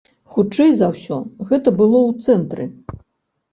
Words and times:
Хутчэй 0.37 0.71
за 0.77 0.87
ўсё, 0.93 1.19
гэта 1.51 1.75
было 1.83 1.97
ў 2.09 2.11
цэнтры. 2.25 2.69